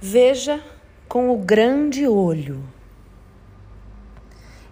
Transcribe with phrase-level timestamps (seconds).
[0.00, 0.62] Veja
[1.08, 2.62] com o grande olho.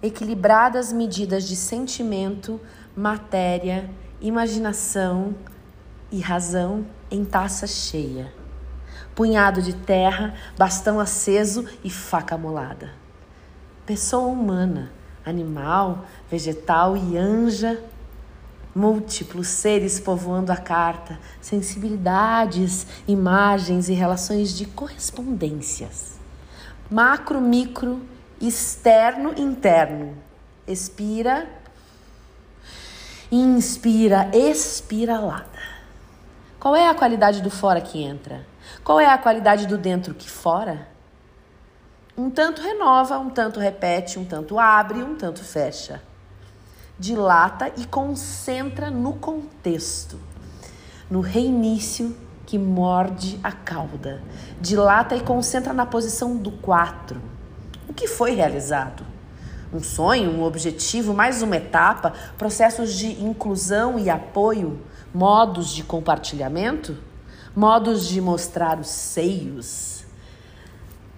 [0.02, 2.60] Equilibradas medidas de sentimento,
[2.94, 3.88] matéria,
[4.20, 5.34] imaginação
[6.12, 8.30] e razão em taça cheia.
[9.14, 12.90] Punhado de terra, bastão aceso e faca molada.
[13.86, 14.92] Pessoa humana,
[15.24, 17.82] animal, vegetal e anja
[18.74, 26.18] múltiplos seres povoando a carta, sensibilidades, imagens e relações de correspondências.
[26.90, 28.02] Macro, micro,
[28.40, 30.16] externo, interno.
[30.66, 31.48] Expira,
[33.30, 35.74] inspira, expiralada.
[36.58, 38.44] Qual é a qualidade do fora que entra?
[38.82, 40.88] Qual é a qualidade do dentro que fora?
[42.16, 46.00] Um tanto renova, um tanto repete, um tanto abre, um tanto fecha
[46.98, 50.18] dilata e concentra no contexto,
[51.10, 52.16] no reinício
[52.46, 54.22] que morde a cauda,
[54.60, 57.20] dilata e concentra na posição do 4.
[57.88, 59.04] O que foi realizado?
[59.72, 64.80] Um sonho, um objetivo, mais uma etapa, processos de inclusão e apoio,
[65.12, 66.96] modos de compartilhamento,
[67.56, 70.04] modos de mostrar os seios.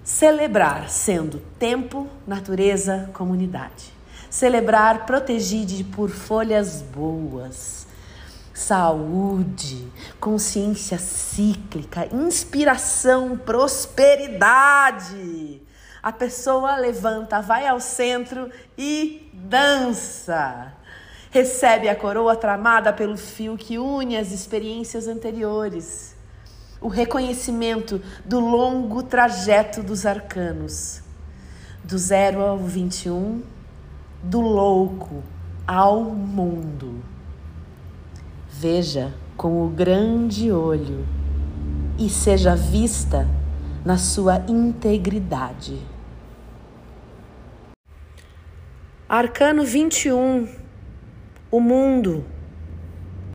[0.02, 3.95] Celebrar sendo tempo, natureza, comunidade
[4.30, 7.86] celebrar protegido por folhas boas.
[8.52, 15.62] Saúde, consciência cíclica, inspiração, prosperidade.
[16.02, 20.72] A pessoa levanta, vai ao centro e dança.
[21.30, 26.16] Recebe a coroa tramada pelo fio que une as experiências anteriores.
[26.80, 31.02] O reconhecimento do longo trajeto dos arcanos.
[31.84, 33.42] Do zero ao 21,
[34.22, 35.22] do louco
[35.66, 37.02] ao mundo.
[38.48, 41.06] Veja com o grande olho
[41.98, 43.28] e seja vista
[43.84, 45.78] na sua integridade.
[49.08, 50.48] Arcano 21
[51.50, 52.24] O mundo